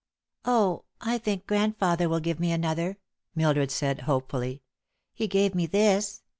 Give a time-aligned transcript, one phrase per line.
[0.45, 2.97] "Oh, I think grandfather will give me another,"
[3.35, 4.63] Mildred said, hopefully.
[5.13, 6.23] "He gave me this.